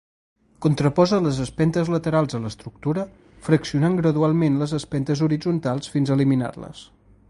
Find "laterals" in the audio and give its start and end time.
1.95-2.31